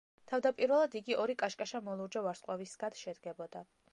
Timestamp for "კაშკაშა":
1.43-1.83